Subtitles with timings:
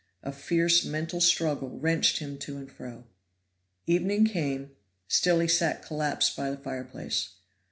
[0.23, 3.03] A fierce mental struggle wrenched him to and fro.
[3.85, 4.71] Evening came,
[5.07, 7.33] still he sat collapsed by the fireplace.